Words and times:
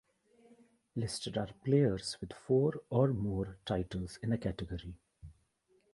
Listed 0.95 1.37
are 1.37 1.51
players 1.63 2.17
with 2.19 2.33
four 2.33 2.73
or 2.89 3.09
more 3.09 3.59
titles 3.65 4.17
in 4.23 4.31
a 4.31 4.37
category. 4.39 4.95